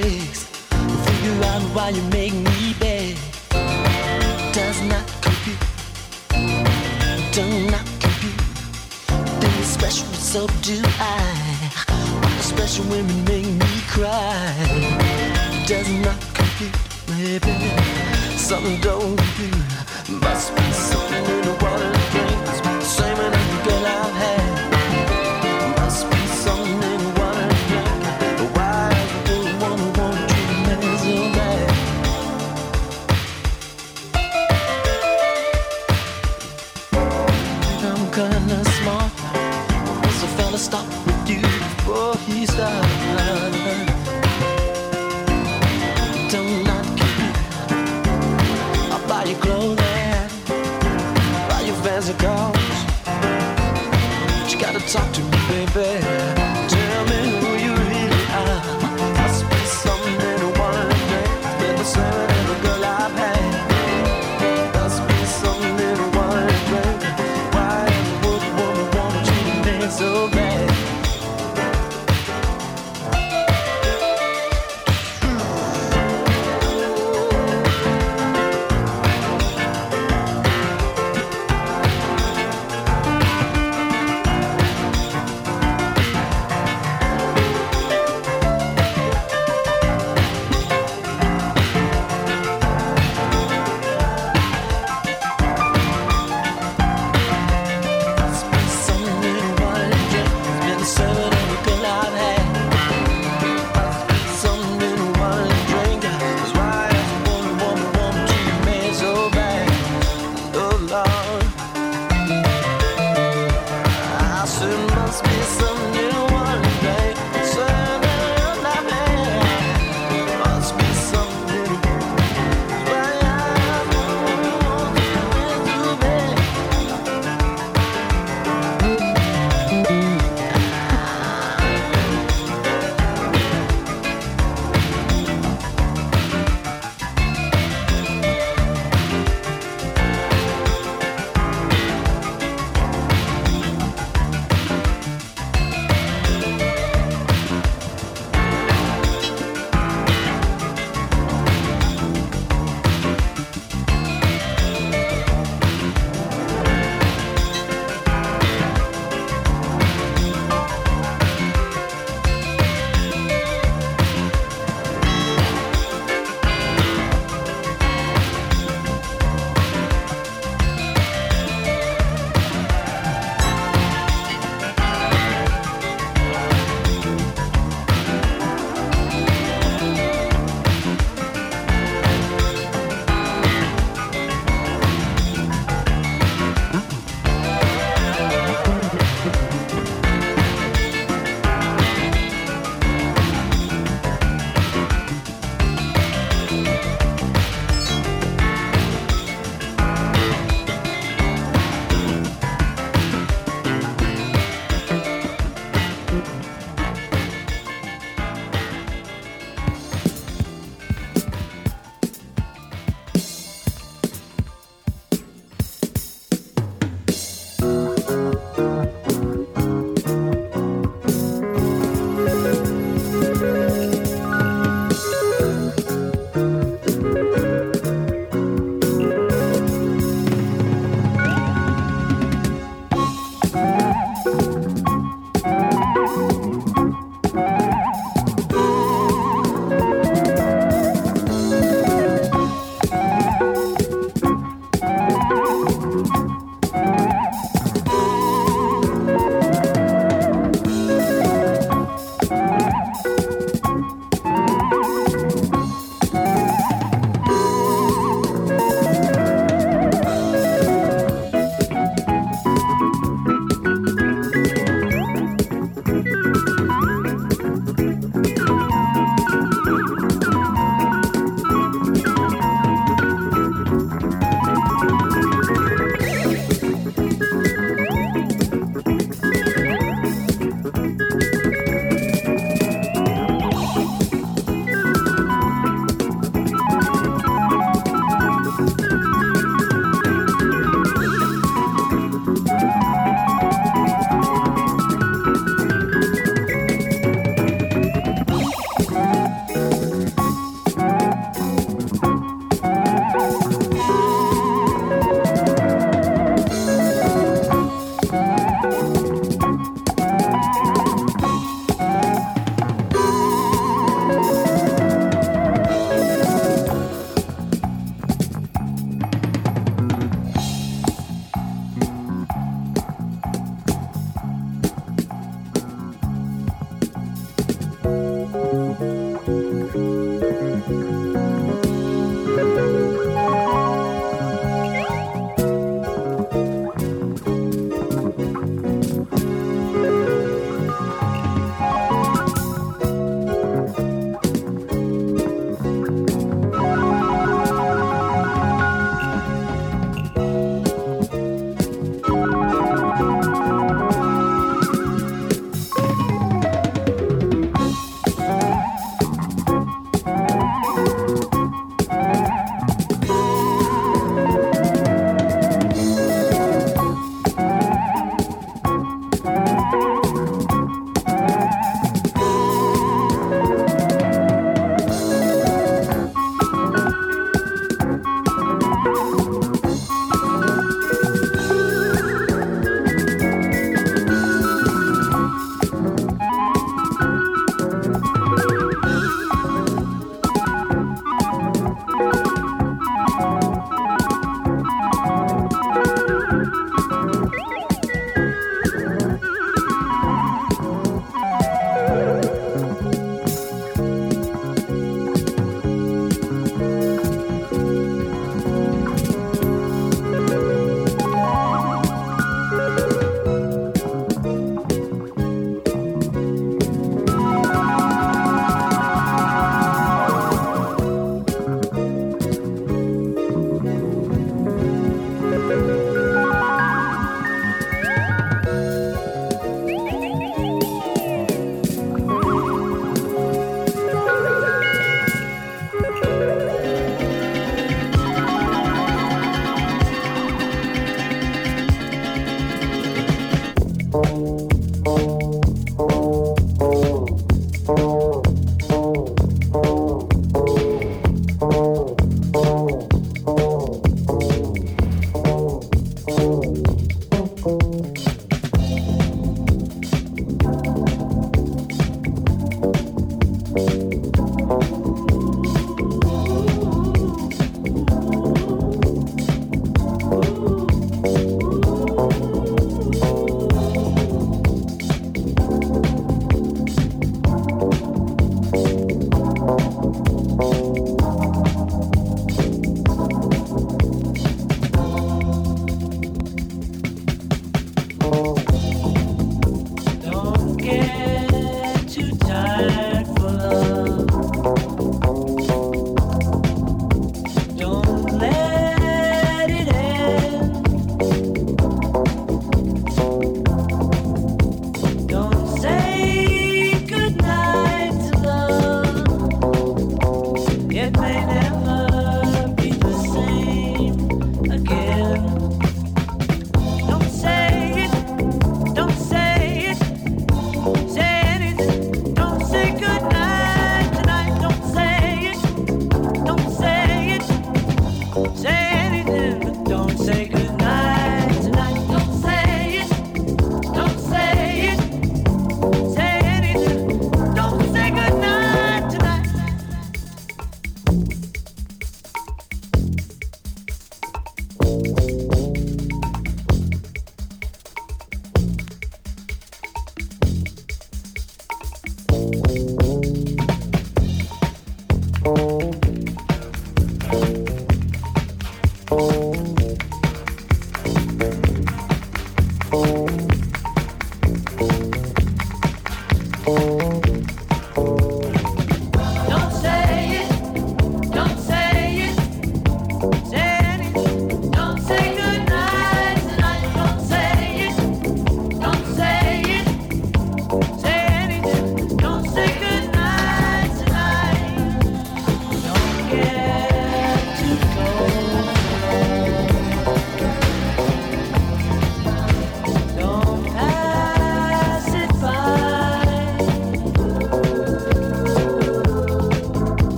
[0.00, 0.44] Legs.
[1.06, 2.23] Figure out why you make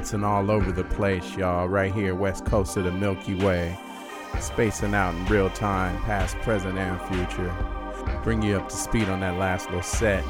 [0.00, 1.68] bouncing all over the place, y'all.
[1.68, 3.78] Right here, west coast of the Milky Way,
[4.40, 7.54] spacing out in real time, past, present, and future.
[8.24, 10.24] Bring you up to speed on that last little set.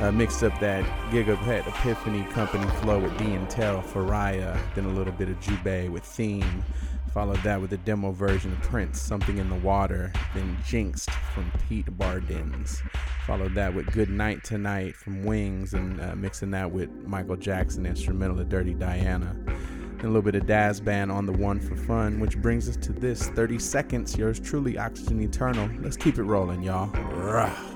[0.00, 5.12] Uh, mixed up that Gigapet Epiphany Company flow with D Intel, Faraya, then a little
[5.12, 6.62] bit of Jubei with Theme.
[7.12, 11.50] Followed that with a demo version of Prince, Something in the Water, then Jinxed from
[11.68, 12.80] Pete Bardens.
[13.26, 17.86] Followed that with Good Night Tonight from Wings, and uh, mixing that with Michael Jackson
[17.86, 19.36] instrumental of Dirty Diana.
[19.46, 22.76] and a little bit of Dazz Band on the one for fun, which brings us
[22.78, 24.16] to this 30 seconds.
[24.16, 25.70] Yours truly, Oxygen Eternal.
[25.80, 26.88] Let's keep it rolling, y'all.
[26.88, 27.71] Rah.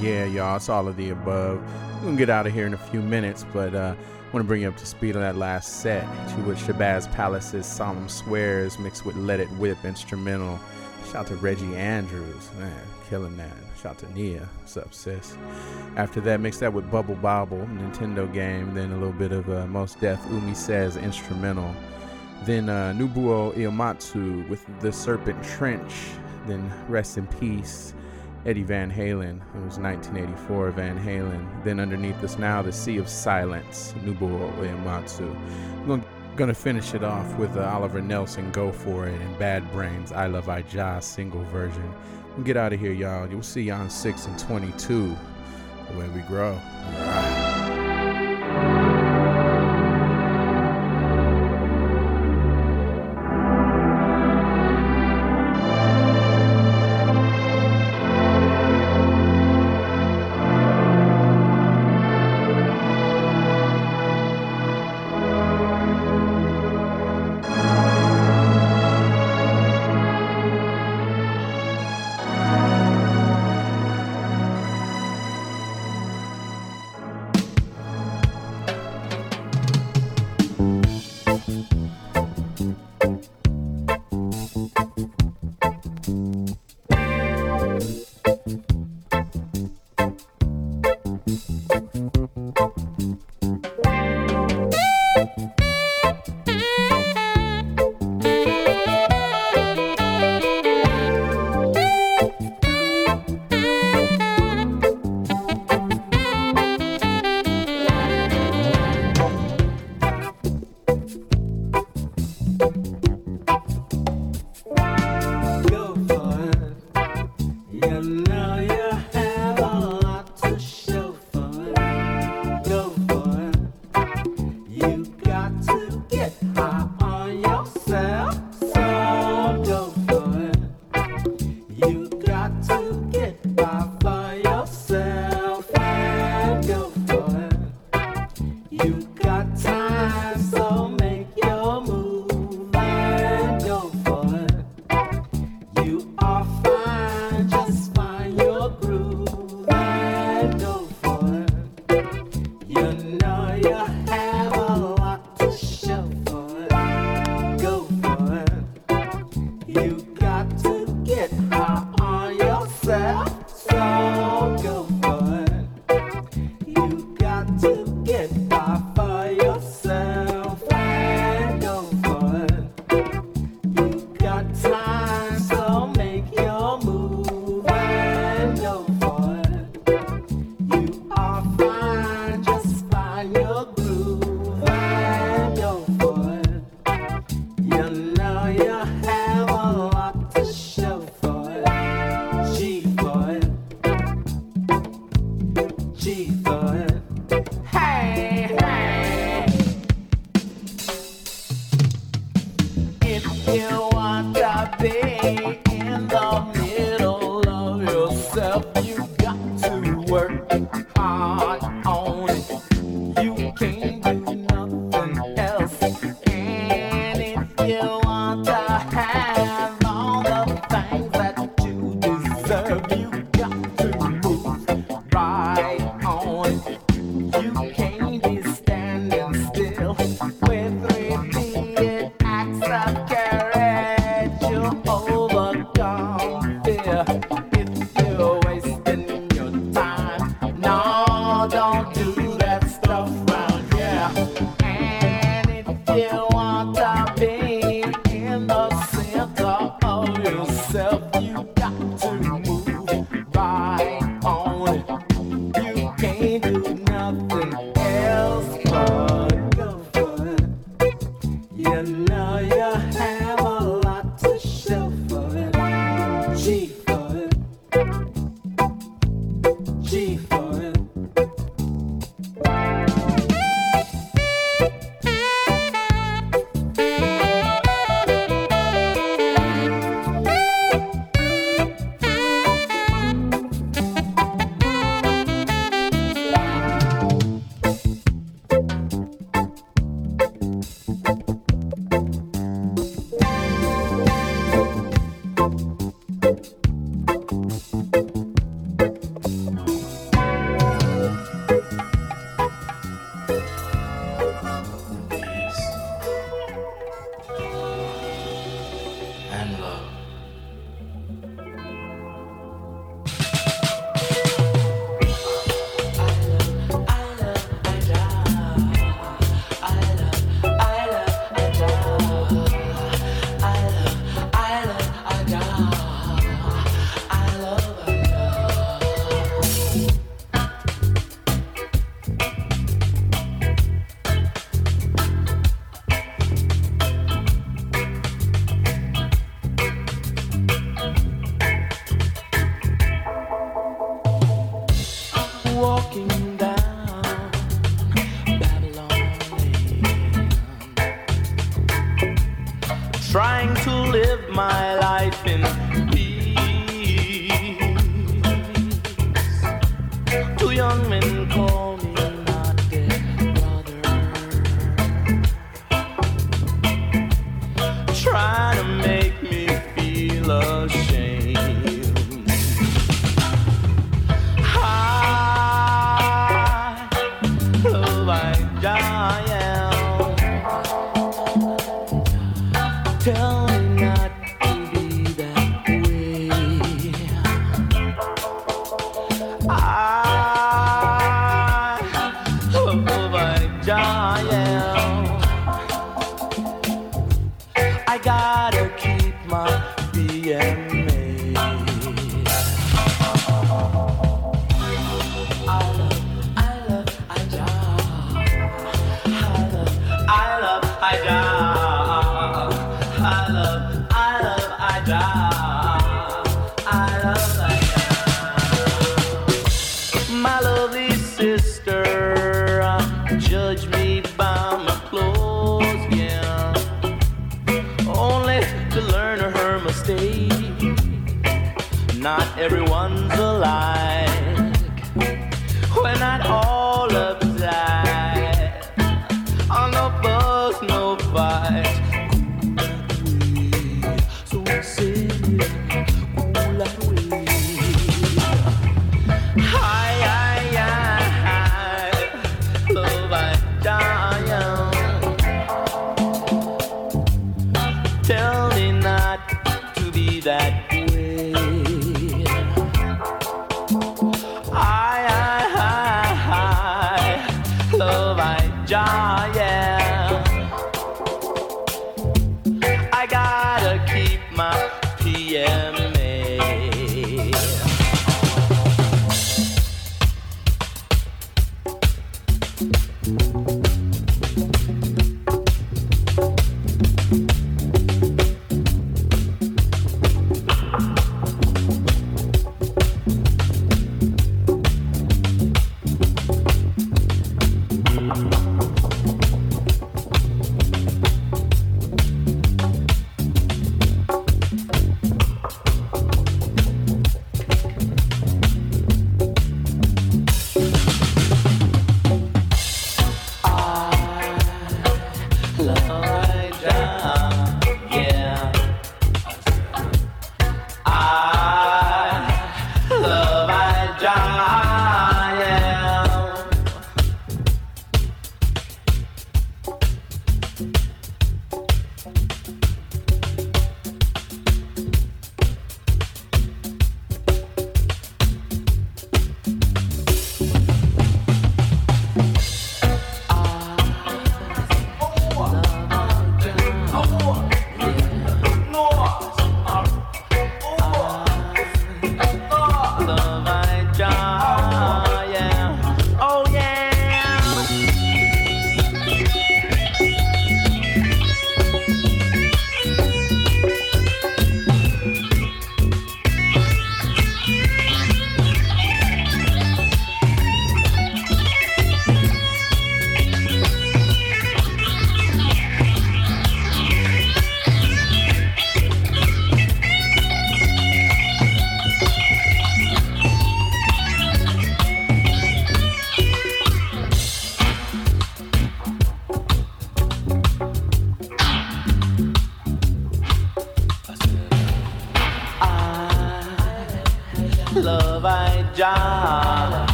[0.00, 0.56] Yeah, y'all.
[0.56, 1.60] It's all of the above.
[1.96, 4.46] We're gonna get out of here in a few minutes, but uh, I want to
[4.46, 8.78] bring you up to speed on that last set, to which Shabazz Palaces Solemn Swears
[8.78, 10.60] mixed with Let It Whip instrumental.
[11.06, 12.80] Shout out to Reggie Andrews, man,
[13.10, 13.50] killing that.
[13.82, 15.36] Shout out to Nia, what's up, sis?
[15.96, 19.66] After that, mixed that with Bubble Bobble, Nintendo game, then a little bit of uh,
[19.66, 21.74] Mos Def Umi Says instrumental.
[22.44, 25.92] Then uh, Nobuo Uematsu with The Serpent Trench.
[26.46, 27.94] Then Rest in Peace,
[28.48, 29.42] Eddie Van Halen.
[29.54, 31.64] It was 1984 Van Halen.
[31.64, 35.28] Then underneath us now, The Sea of Silence, Nobuo Uematsu.
[35.82, 36.04] I'm gonna,
[36.34, 40.28] gonna finish it off with uh, Oliver Nelson, Go For It, and Bad Brains, I
[40.28, 41.92] Love I Jah single version.
[42.34, 43.28] We'll get out of here, y'all.
[43.28, 45.14] We'll see y'all in 6 and 22,
[45.90, 46.52] the way we grow.
[46.52, 47.77] All right.